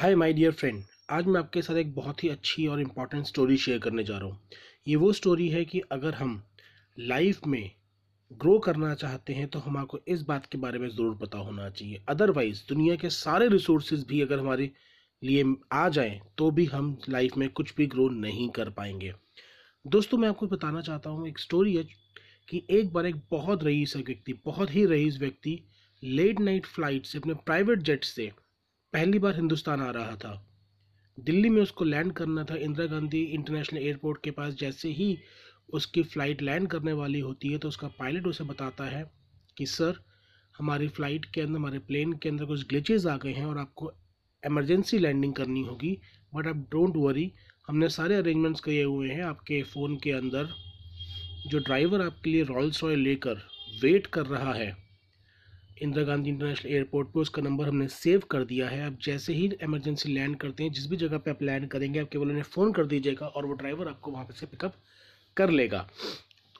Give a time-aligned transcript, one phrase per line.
[0.00, 3.56] Hi my dear friend आज मैं आपके साथ एक बहुत ही अच्छी और इंपॉर्टेंट स्टोरी
[3.56, 4.38] शेयर करने जा रहा हूँ।
[4.88, 6.42] ये वो स्टोरी है कि अगर हम
[6.98, 7.70] लाइफ में
[8.32, 12.02] ग्रो करना चाहते हैं तो हमको इस बात के बारे में ज़रूर पता होना चाहिए।
[12.08, 14.70] अदरवाइज़ दुनिया के सारे रिसोर्सेज भी अगर हमारे
[15.22, 19.12] लिए आ जाएँ तो भी हम लाइफ में कुछ भी ग्रो नहीं कर पाएँगे।
[19.84, 21.84] दोस्तों, मैं आपको बताना चाहता हूँ, एक स्टोरी है
[22.48, 25.60] कि एक बार एक बहुत रईस व्यक्ति, बहुत ही रईस व्यक्ति
[26.02, 28.32] लेट नाइट फ़्लाइट से, अपने प्राइवेट जेट से
[28.92, 30.32] पहली बार हिंदुस्तान आ रहा था।
[31.18, 35.18] दिल्ली में उसको लैंड करना था। इंदिरा गांधी इंटरनेशनल एयरपोर्ट के पास जैसे ही
[35.72, 39.04] उसकी फ़्लाइट लैंड करने वाली होती है तो उसका पायलट उसे बताता है
[39.56, 40.00] कि, सर,
[40.58, 43.92] हमारी फ़्लाइट के अंदर, हमारे प्लेन के अंदर कुछ ग्लिचेज आ गए हैं और आपको
[44.42, 45.96] एमरजेंसी लैंडिंग करनी होगी।
[46.34, 47.30] बट आप डोंट वरी
[47.68, 50.48] हमने सारे अरेंजमेंट्स किए हुए हैं। आपके फ़ोन के अंदर
[51.46, 53.42] जो ड्राइवर आपके लिए रॉयल्स रॉयल लेकर
[53.82, 54.76] वेट कर रहा है
[55.80, 59.46] इंदिरा गांधी इंटरनेशनल एयरपोर्ट पे उसका नंबर हमने सेव कर दिया है। आप जैसे ही
[59.62, 62.72] इमरजेंसी लैंड करते हैं, जिस भी जगह पे आप लैंड करेंगे, आप केवल उन्हें फ़ोन
[62.72, 64.74] कर दीजिएगा और वो ड्राइवर आपको वहाँ पे से पिकअप
[65.36, 65.86] कर लेगा।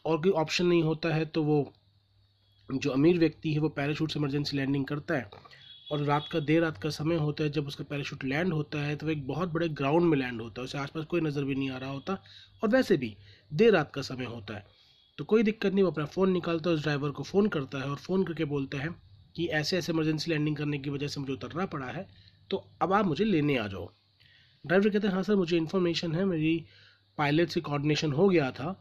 [0.05, 1.72] और कोई ऑप्शन नहीं होता है तो वो
[2.69, 5.30] जो अमीर व्यक्ति है, वो पैराशूट से इमरजेंसी लैंडिंग करता है।
[5.92, 8.97] और रात का, देर रात का समय होता है, जब उसका पैराशूट लैंड होता है
[8.97, 11.70] तो एक बहुत बड़े ग्राउंड में लैंड होता है। उसे आसपास कोई नज़र भी नहीं
[11.70, 12.19] आ रहा होता
[12.62, 13.17] और वैसे भी
[13.50, 14.67] देर रात का समय होता है।
[15.19, 17.91] तो कोई दिक्कत नहीं, वो अपना फ़ोन निकालता है, उस ड्राइवर को फ़ोन करता है
[17.91, 18.89] और फ़ोन करके बोलता है
[19.36, 22.06] कि ऐसे ऐसे इमरजेंसी लैंडिंग करने की वजह से मुझे उतरना पड़ा है
[22.50, 23.89] तो अब आप मुझे लेने आ जाओ।
[24.64, 26.64] ड्राइवर कहते हैं हाँ सर, मुझे इन्फॉर्मेशन है, मेरी
[27.19, 28.81] पायलट से कोऑर्डिनेशन हो गया था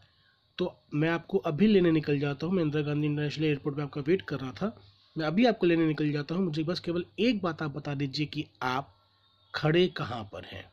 [0.58, 4.02] तो मैं आपको अभी लेने निकल जाता हूँ। मैं इंदिरा गांधी इंटरनेशनल एयरपोर्ट पर आपका
[4.02, 4.76] वेट कर रहा था।
[5.16, 8.26] मैं अभी आपको लेने निकल जाता हूँ। मुझे बस केवल एक बात आप बता दीजिए
[8.26, 8.96] कि आप
[9.54, 10.64] खड़े कहाँ पर हैं?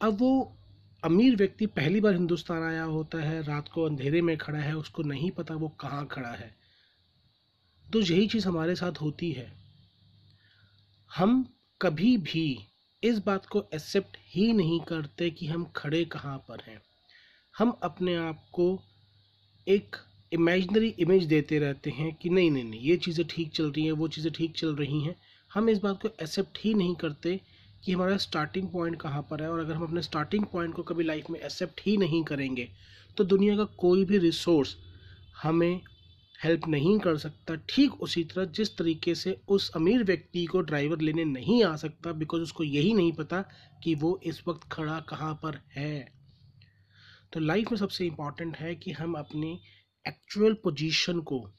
[0.00, 0.56] अब वो
[1.02, 5.02] अमीर व्यक्ति पहली बार हिंदुस्तान आया होता है, रात को अंधेरे में खड़ा है, उसको
[5.02, 6.54] नहीं पता वो कहाँ खड़ा है।
[7.92, 9.52] तो यही चीज़ हमारे साथ होती है।
[11.10, 11.44] हम
[11.80, 12.58] कभी भी
[13.02, 16.80] इस बात को एक्सेप्ट ही नहीं करते कि हम खड़े कहाँ पर हैं।
[17.58, 18.66] हम अपने आप को
[19.66, 19.96] एक
[20.32, 23.92] इमेजनरी इमेज देते रहते हैं कि नहीं नहीं नहीं, ये चीज़ें ठीक चल रही हैं,
[23.92, 25.14] वो चीज़ें ठीक चल रही हैं।
[25.54, 27.40] हम इस बात को एक्सेप्ट ही नहीं करते
[27.84, 31.04] कि हमारा स्टार्टिंग पॉइंट कहाँ पर है और अगर हम अपने स्टार्टिंग पॉइंट को कभी
[31.04, 32.68] लाइफ में एक्सेप्ट ही नहीं करेंगे
[33.16, 34.76] तो दुनिया का कोई भी रिसोर्स
[35.42, 35.80] हमें
[36.44, 41.00] हेल्प नहीं कर सकता, ठीक उसी तरह जिस तरीके से उस अमीर व्यक्ति को ड्राइवर
[41.00, 43.42] लेने नहीं आ सकता बिकॉज़ उसको यही नहीं पता
[43.82, 46.12] कि वो इस वक्त खड़ा कहाँ पर है।
[47.32, 49.60] तो लाइफ में सबसे इंपॉर्टेंट है कि हम अपनी
[50.08, 51.50] एक्चुअल पोजीशन को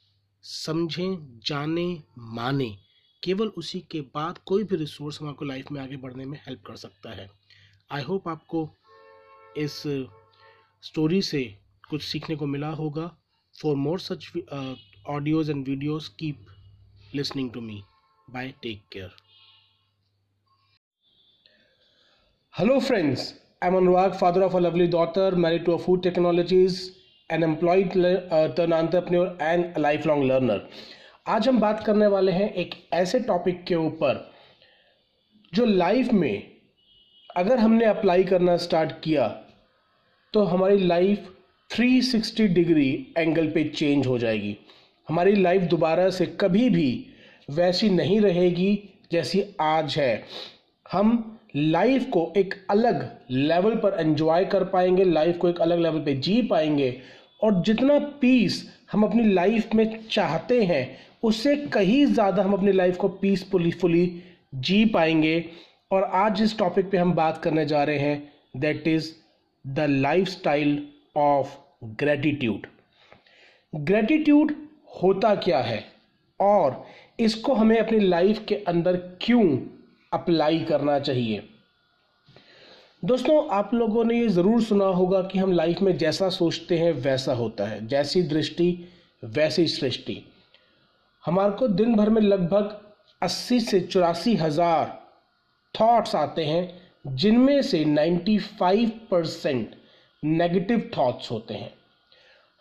[0.42, 2.76] समझें, जाने, माने।
[3.22, 6.76] केवल उसी के बाद कोई भी रिसोर्स हमारे लाइफ में आगे बढ़ने में हेल्प कर
[6.76, 7.28] सकता है।
[7.92, 8.68] आई होप आपको
[9.56, 9.82] इस
[10.82, 11.58] स्टोरी से
[11.90, 13.16] कुछ सीखने को मिला होगा।
[13.60, 14.74] For more such uh,
[15.06, 16.36] audios and videos, keep
[17.14, 17.84] listening to me.
[18.28, 18.54] Bye.
[18.62, 19.10] Take care.
[22.50, 23.34] Hello, friends.
[23.62, 26.98] I'm Anurag, father of a lovely daughter, married to a food technologies,
[27.30, 30.60] an employed uh, turn entrepreneur and a lifelong learner.
[31.28, 34.20] आज हम बात करने वाले हैं एक ऐसे topic के ऊपर
[35.54, 36.52] जो लाइफ में
[37.36, 39.26] अगर हमने अप्लाई करना स्टार्ट किया
[40.34, 41.32] तो हमारी लाइफ
[41.70, 44.56] 360 डिग्री एंगल पे चेंज हो जाएगी।
[45.08, 47.06] हमारी लाइफ दोबारा से कभी भी
[47.48, 48.78] वैसी नहीं रहेगी
[49.12, 50.22] जैसी आज है।
[50.86, 56.00] हम लाइफ को एक अलग लेवल पर एंजॉय कर पाएँगे लाइफ को एक अलग लेवल
[56.00, 56.96] पे जी पाएँगे
[57.40, 62.96] और जितना पीस हम अपनी लाइफ में चाहते हैं, उससे कहीं ज़्यादा हम अपनी लाइफ
[62.96, 64.22] को पीसफुली फुली
[64.54, 65.44] जी पाएँगे।
[65.92, 69.10] और आज जिस टॉपिक पे हम बात करने जा रहे हैं that is
[69.64, 69.86] the
[70.28, 70.78] lifestyle
[71.16, 72.66] of gratitude
[73.74, 74.54] gratitude
[75.02, 75.84] होता क्या है?
[76.40, 76.84] और
[77.20, 79.58] इसको हमें अपनी लाइफ के अंदर क्यों
[80.12, 81.48] अप्लाई करना चाहिए?
[83.04, 86.92] दोस्तों, आप लोगों ने ये ज़रूर सुना होगा कि हम लाइफ में जैसा सोचते हैं,
[86.92, 88.88] वैसा होता है। जैसी दृष्टि,
[89.24, 90.22] वैसी सृष्टि।
[91.26, 92.80] हमारे को दिन भर में लगभग
[93.22, 95.02] अस्सी से चौरासी हज़ार
[95.80, 99.74] थॉट्स आते हैं, जिनमें से 95 परसेंट
[100.22, 101.72] नेगेटिव थॉट्स होते हैं।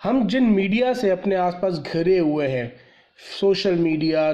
[0.01, 2.71] हम जिन मीडिया से अपने आसपास घिरे हुए हैं
[3.39, 4.31] social media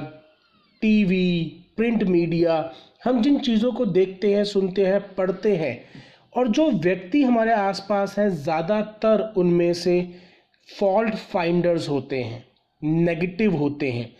[0.82, 1.44] TV
[1.76, 2.72] print media
[3.04, 5.84] हम जिन चीज़ों को देखते हैं, सुनते हैं, पढ़ते हैं,
[6.36, 9.94] और जो व्यक्ति हमारे आसपास हैं, ज़्यादातर उनमें से
[10.68, 12.44] फॉल्ट फाइंडर्स होते हैं
[12.82, 14.10] नेगेटिव होते हैं।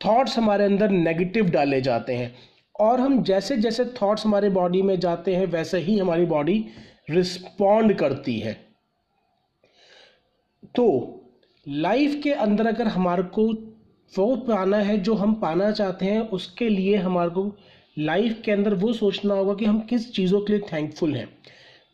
[0.00, 2.34] थॉट्स हमारे अंदर नेगेटिव डाले जाते हैं,
[2.80, 6.64] और हम जैसे जैसे थॉट्स हमारे बॉडी में जाते हैं, वैसे ही हमारी बॉडी
[7.08, 8.52] रिस्पॉन्ड करती है।
[10.74, 10.86] तो
[11.66, 13.46] लाइफ के अंदर अगर हमारे को
[14.12, 17.50] वो पाना है जो हम पाना चाहते हैं, उसके लिए हमारे को
[17.98, 21.28] लाइफ के अंदर वो सोचना होगा कि हम किस चीज़ों के लिए थैंकफुल हैं।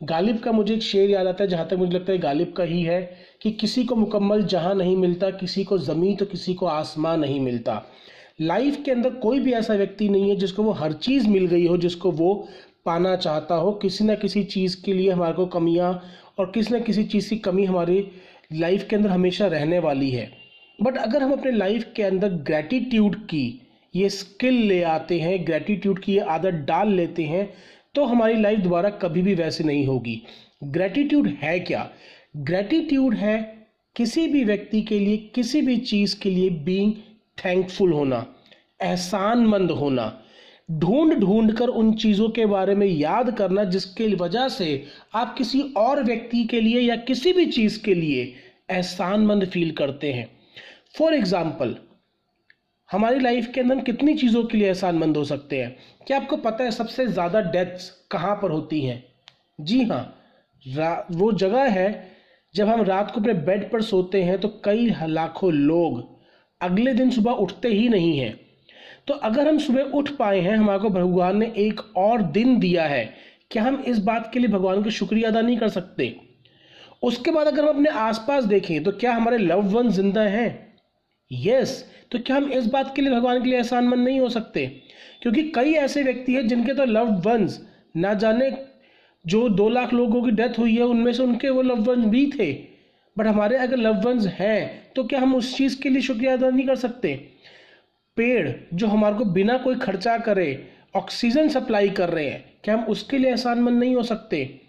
[0.03, 2.65] गालिब का मुझे एक शेर याद आता है, जहाँ तक मुझे लगता है गालिब का
[2.65, 3.01] ही है
[3.43, 7.41] कि किसी को मुकम्मल जहाँ नहीं मिलता, किसी को ज़मीन तो किसी को आसमान नहीं
[7.41, 7.83] मिलता।
[8.41, 11.67] लाइफ के अंदर कोई भी ऐसा व्यक्ति नहीं है जिसको वो हर चीज़ मिल गई
[11.67, 12.49] हो, जिसको वो
[12.87, 15.93] पाना चाहता हो, किसी ना किसी चीज़ के लिए हमारे को कमियाँ
[16.39, 18.05] और किसी न किसी चीज़ की कमी हमारी
[18.53, 20.31] लाइफ के अंदर हमेशा रहने वाली है।
[20.79, 23.61] बट अगर हम अपने लाइफ के अंदर ग्रैटिट्यूड की
[23.95, 27.49] ये स्किल ले आते हैं ग्रेटिट्यूड की ये आदत डाल लेते हैं
[27.95, 30.23] तो हमारी लाइफ दोबारा कभी भी वैसे नहीं होगी।
[30.65, 31.89] ग्रैटिट्यूड है क्या?
[32.37, 33.37] ग्रैटिट्यूड है
[33.97, 36.93] किसी भी व्यक्ति के लिए, किसी भी चीज़ के लिए बीइंग
[37.39, 38.25] थैंकफुल होना,
[38.83, 40.07] एहसानमंद होना।
[40.71, 44.69] ढूंढ ढूंढ कर उन चीज़ों के बारे में याद करना जिसके वजह से
[45.15, 48.23] आप किसी और व्यक्ति के लिए या किसी भी चीज़ के लिए
[48.71, 50.29] एहसानमंद फील करते हैं।
[50.99, 51.75] फॉर एग्ज़ाम्पल
[52.89, 55.77] हमारी लाइफ के अंदर कितनी चीज़ों के लिए एहसानमंद हो सकते हैं?
[56.07, 59.03] क्या आपको पता है सबसे ज़्यादा डेथ्स कहाँ पर होती हैं?
[59.61, 61.89] जी हाँ वो जगह है
[62.55, 66.03] जब हम रात को अपने बेड पर सोते हैं तो कई लाखों लोग
[66.61, 68.33] अगले दिन सुबह उठते ही नहीं हैं।
[69.11, 72.85] तो अगर हम सुबह उठ पाए हैं, हमारे को भगवान ने एक और दिन दिया
[72.85, 73.05] है,
[73.51, 76.15] क्या हम इस बात के लिए भगवान का शुक्रिया अदा नहीं कर सकते?
[77.03, 80.77] उसके बाद अगर हम अपने आसपास देखें तो क्या हमारे लव वन ज़िंदा हैं?
[81.31, 84.67] यस तो क्या हम इस बात के लिए भगवान के लिए एहसानमंद नहीं हो सकते?
[85.23, 87.61] क्योंकि कई ऐसे व्यक्ति हैं, जिनके तो लव वंस
[87.97, 88.53] ना जाने
[89.25, 92.25] जो दो लाख लोगों की डेथ हुई है, उनमें से उनके वो लव वंस भी
[92.39, 92.53] थे।
[93.17, 96.51] बट हमारे अगर लव वंस हैं तो क्या हम उस चीज़ के लिए शुक्रिया अदा
[96.51, 97.19] नहीं कर सकते?
[98.17, 100.49] पेड़ जो हमारे को बिना कोई खर्चा करे
[100.97, 104.61] ऑक्सीजन सप्लाई कर रहे हैं, क्या हम उसके लिए एहसानमंद नहीं हो सकते?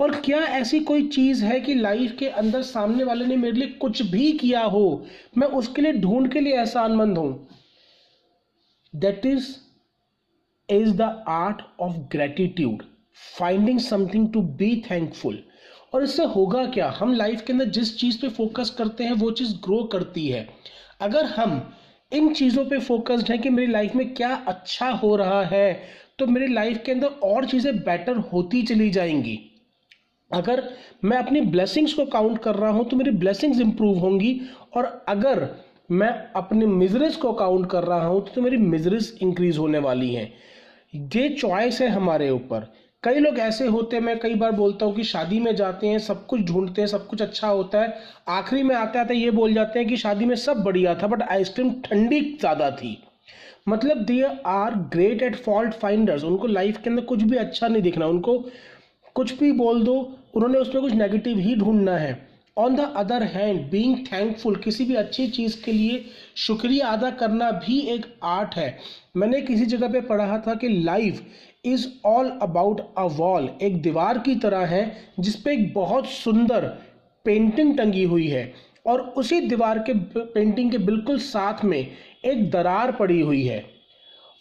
[0.00, 3.68] और क्या ऐसी कोई चीज़ है कि लाइफ के अंदर सामने वाले ने मेरे लिए
[3.80, 5.06] कुछ भी किया हो,
[5.38, 7.48] मैं उसके लिए ढूंढ के लिए एहसानमंद हूँ?
[8.94, 9.48] That is
[10.68, 12.82] is the art of gratitude
[13.38, 15.42] finding something to be thankful
[15.94, 16.90] और इससे होगा क्या?
[16.90, 20.48] हम लाइफ के अंदर जिस चीज़ पे फोकस करते हैं, वो चीज़ ग्रो करती है।
[21.00, 21.60] अगर हम
[22.12, 25.82] इन चीज़ों पे फोकस्ड हैं कि मेरी लाइफ में क्या अच्छा हो रहा है
[26.18, 29.38] तो मेरी लाइफ के अंदर और चीज़ें बेटर होती चली जाएँगी।
[30.30, 30.62] अगर
[31.04, 34.40] मैं अपनी ब्लेसिंग्स को काउंट कर रहा हूँ तो मेरी ब्लेसिंग्स इंप्रूव होंगी,
[34.76, 35.48] और अगर
[35.90, 40.32] मैं अपनी मिजरेस को काउंट कर रहा हूँ तो मेरी मिजरेस इंक्रीज होने वाली हैं।
[41.14, 42.66] ये चॉइस है हमारे ऊपर।
[43.02, 45.98] कई लोग ऐसे होते हैं, मैं कई बार बोलता हूँ कि शादी में जाते हैं,
[45.98, 47.94] सब कुछ ढूंढते हैं, सब कुछ अच्छा होता है।
[48.28, 51.22] आखिरी में आते आते ये बोल जाते हैं कि शादी में सब बढ़िया था बट
[51.22, 52.96] आइसक्रीम ठंडी ज़्यादा थी।
[53.68, 57.82] मतलब they are great at fault finders उनको लाइफ के अंदर कुछ भी अच्छा नहीं
[57.82, 58.38] दिखना। उनको
[59.14, 59.94] कुछ भी बोल दो,
[60.34, 64.94] उन्होंने उसमें कुछ नेगेटिव ही ढूंढना है। On the other hand being thankful किसी भी
[64.94, 66.04] अच्छी चीज़ के लिए
[66.36, 68.78] शुक्रिया अदा करना भी एक आर्ट है।
[69.16, 71.22] मैंने किसी जगह पे पढ़ा था कि life
[71.64, 74.84] is all about a wall एक दीवार की तरह है
[75.20, 76.66] जिसपे एक बहुत सुंदर
[77.24, 78.52] पेंटिंग टंगी हुई है।
[78.86, 83.64] और उसी दीवार के पेंटिंग के बिल्कुल साथ में एक दरार पड़ी हुई है।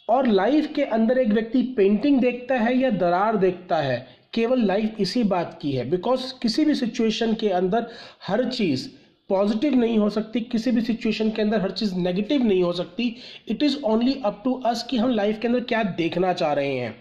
[0.10, 5.00] और लाइफ के अंदर एक व्यक्ति पेंटिंग देखता है या दरार देखता है केवल लाइफ
[5.00, 7.88] इसी बात की है। बिकॉज़ किसी भी सिचुएशन के अंदर
[8.28, 8.88] हर चीज़
[9.30, 13.16] पॉजिटिव नहीं हो सकती, किसी भी सिचुएशन के अंदर हर चीज़ नेगेटिव नहीं हो सकती।
[13.50, 16.74] It is only up to us कि हम लाइफ के अंदर क्या देखना चाह रहे
[16.74, 16.96] हैं।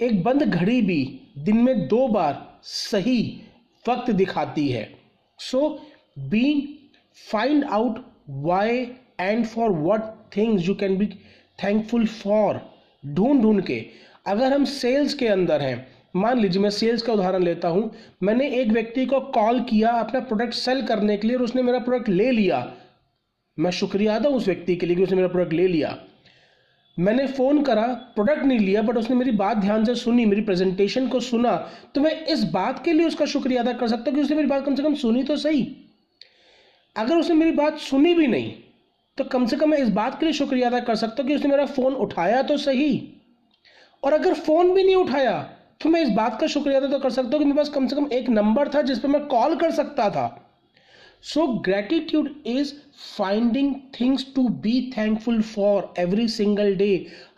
[0.00, 3.20] एक बंद घड़ी भी दिन में दो बार सही
[3.84, 4.88] वक्त दिखाती है।
[5.38, 5.68] So
[6.18, 6.52] be
[7.18, 8.78] find out why
[9.20, 11.06] and for what things you can be
[11.58, 12.60] thankful for
[13.04, 13.84] ढूंढ ढूंढ के,
[14.26, 17.90] अगर हम सेल्स के अंदर हैं मान लीजिए मैं सेल्स का उदाहरण लेता हूँ।
[18.22, 21.78] मैंने एक व्यक्ति को कॉल किया अपना प्रोडक्ट सेल करने के लिए और उसने मेरा
[21.78, 22.66] प्रोडक्ट ले लिया।
[23.58, 25.96] मैं शुक्रिया अदा उस व्यक्ति के लिए कि उसने मेरा प्रोडक्ट ले लिया।
[26.96, 31.08] मैंने फ़ोन करा प्रोडक्ट नहीं लिया बट उसने मेरी बात ध्यान से सुनी, मेरी प्रेजेंटेशन
[31.08, 31.56] को सुना।
[31.94, 34.48] तो मैं इस बात के लिए उसका शुक्रिया अदा कर सकता हूँ कि उसने मेरी
[34.48, 35.66] बात कम से कम सुनी तो सही।
[36.96, 38.52] अगर उसने मेरी बात सुनी भी नहीं
[39.18, 41.34] तो कम से कम मैं इस बात के लिए शुक्रिया अदा कर सकता हूँ कि
[41.34, 42.92] उसने मेरा फ़ोन उठाया तो सही।
[44.02, 45.36] और अगर फ़ोन भी नहीं उठाया
[45.84, 47.86] तो मैं इस बात का शुक्रिया अदा तो कर सकता हूँ कि मेरे पास कम
[47.86, 50.26] से कम एक नंबर था जिस पर मैं कॉल कर सकता था।
[51.24, 52.72] So gratitude is
[53.18, 56.88] finding things to be thankful for every single day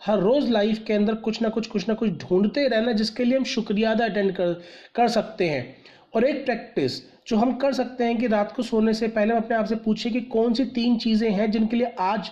[0.05, 3.37] हर रोज लाइफ के अंदर कुछ ना कुछ कुछ ना कुछ ढूंढते रहना जिसके लिए
[3.37, 4.53] हम शुक्रिया अदा अटेंड कर
[4.95, 5.75] कर सकते हैं।
[6.15, 9.41] और एक प्रैक्टिस जो हम कर सकते हैं कि रात को सोने से पहले हम
[9.41, 12.31] अपने आप से पूछे कि कौन सी तीन चीज़ें हैं जिनके लिए आज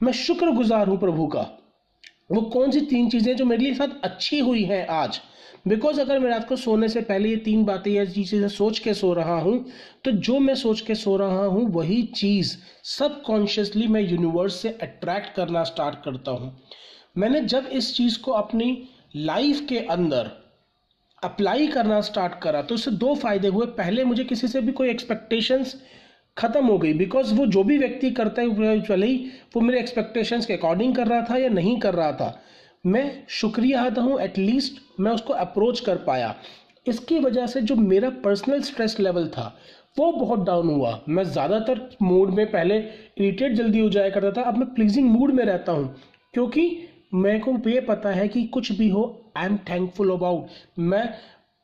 [0.00, 1.50] मैं शुक्रगुजार हूँ प्रभु का।
[2.30, 5.20] वो कौन सी तीन चीज़ें जो मेरे लिए साथ अच्छी हुई हैं आज?
[5.68, 8.94] बिकॉज़ अगर मैं रात को सोने से पहले ये तीन बातें या चीज़ें सोच के
[8.94, 9.64] सो रहा हूँ
[10.04, 12.56] तो जो मैं सोच के सो रहा हूँ, वही चीज़
[12.88, 16.56] सबकॉन्शियसली मैं यूनिवर्स से अट्रैक्ट करना स्टार्ट करता हूँ।
[17.18, 20.30] मैंने जब इस चीज़ को अपनी लाइफ के अंदर
[21.22, 24.88] अप्लाई करना स्टार्ट करा तो उससे दो फ़ायदे हुए। पहले मुझे किसी से भी कोई
[24.90, 25.74] एक्सपेक्टेशंस
[26.36, 29.16] खत्म हो गई। बिकॉज़ वो जो भी व्यक्ति करता है चले ही
[29.54, 32.40] वो मेरे एक्सपेक्टेशंस के अकॉर्डिंग कर रहा था या नहीं कर रहा था।
[32.84, 36.34] मैं शुक्रिया अदा हूँ एटलीस्ट मैं उसको अप्रोच कर पाया।
[36.86, 39.54] इसकी वजह से जो मेरा पर्सनल स्ट्रेस लेवल था,
[39.96, 44.42] वो बहुत डाउन हुआ। मैं ज़्यादातर मूड में पहले इरीटेट जल्दी हो जाया करता था।
[44.42, 45.94] अब मैं प्लीजिंग मूड में रहता हूँ,
[46.34, 49.04] क्योंकि मेरे को ये पता है कि कुछ भी हो
[49.36, 51.08] आई एम थैंकफुल अबाउट मैं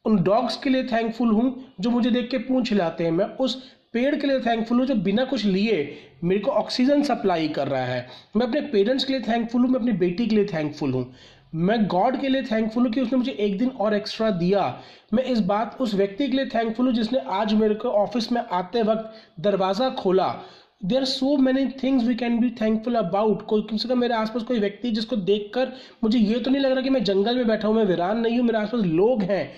[0.05, 3.63] उन डॉग्स के लिए थैंकफुल हूँ, जो मुझे देख के पूछ लाते हैं। मैं उस
[3.99, 7.85] पेड़ के लिए थैंकफुल हूँ, जो बिना कुछ लिए मेरे को ऑक्सीजन सप्लाई कर रहा
[7.85, 11.11] है। मैं अपने पेरेंट्स के लिए थैंकफुल हूँ, मैं अपनी बेटी के लिए थैंकफुल हूँ।
[11.57, 14.63] मैं गॉड के लिए थैंकफुल हूँ कि उसने मुझे एक दिन और एक्स्ट्रा दिया।
[15.15, 18.41] मैं इस बात, उस व्यक्ति के लिए थैंकफुल हूँ, जिसने आज मेरे को ऑफ़िस में
[18.43, 20.29] आते वक्त दरवाज़ा खोला।
[20.85, 24.15] There are so many things we can be thankful about कोई, कम से कम मेरे
[24.15, 25.73] आसपास कोई व्यक्ति जिसको देखकर
[26.05, 28.39] मुझे ये तो नहीं लग रहा कि मैं जंगल में बैठा हूँ, मैं वीरान नहीं
[28.39, 29.51] हूँ, मेरे आसपास लोग हैं।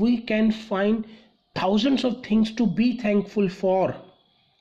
[0.00, 1.04] We can find
[1.62, 3.94] thousands of things to be thankful for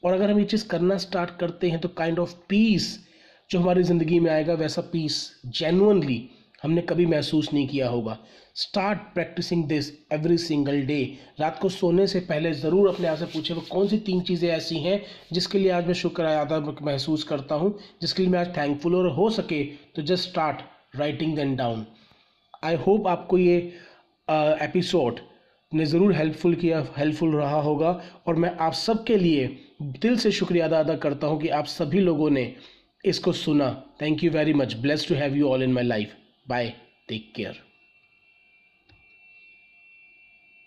[0.04, 3.00] और अगर हम ये चीज़ करना स्टार्ट करते हैं तो काइंड ऑफ़ पीस
[3.50, 6.30] जो हमारी ज़िंदगी में आएगा वैसा पीस जेनुअनली
[6.64, 8.18] हमने कभी महसूस नहीं किया होगा।
[8.56, 13.26] Start practising this every single day रात को सोने से पहले ज़रूर अपने आप से
[13.26, 15.02] पूछे वो कौन सी तीन चीज़ें ऐसी हैं
[15.34, 19.10] जिसके लिए आज मैं शुक्र अदा महसूस करता हूँ जिसके लिए मैं आज थैंकफुल और
[19.10, 19.64] हो सके
[19.96, 20.62] तो just start
[20.96, 21.86] writing then down
[22.64, 23.58] I hope आपको ये
[24.28, 25.35] एपिसोड uh,
[25.72, 27.90] ने ज़रूर हेल्पफुल किया हेल्पफुल रहा होगा।
[28.28, 29.48] और मैं आप सबके लिए
[30.02, 32.54] दिल से शुक्रिया अदा अदा करता हूँ कि आप सभी लोगों ने
[33.04, 33.70] इसको सुना।
[34.02, 36.14] Thank you very much bless to have you all in my life
[36.48, 36.74] bye
[37.10, 37.65] take care